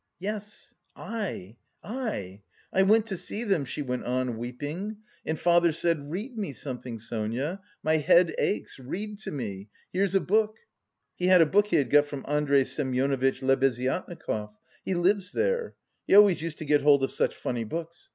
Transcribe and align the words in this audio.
"Yes, 0.17 0.73
I 0.95 1.57
I. 1.83 2.41
I 2.73 2.81
went 2.81 3.05
to 3.05 3.15
see 3.17 3.43
them," 3.43 3.65
she 3.65 3.83
went 3.83 4.03
on, 4.03 4.39
weeping, 4.39 4.97
"and 5.27 5.39
father 5.39 5.71
said, 5.71 6.09
'read 6.09 6.35
me 6.35 6.53
something, 6.53 6.97
Sonia, 6.97 7.61
my 7.83 7.97
head 7.97 8.33
aches, 8.39 8.79
read 8.79 9.19
to 9.19 9.31
me, 9.31 9.69
here's 9.93 10.15
a 10.15 10.19
book.' 10.19 10.57
He 11.17 11.27
had 11.27 11.41
a 11.41 11.45
book 11.45 11.67
he 11.67 11.75
had 11.75 11.91
got 11.91 12.07
from 12.07 12.25
Andrey 12.27 12.63
Semyonovitch 12.65 13.43
Lebeziatnikov, 13.43 14.55
he 14.83 14.95
lives 14.95 15.33
there, 15.33 15.75
he 16.07 16.15
always 16.15 16.41
used 16.41 16.57
to 16.57 16.65
get 16.65 16.81
hold 16.81 17.03
of 17.03 17.11
such 17.11 17.35
funny 17.35 17.63
books. 17.63 18.09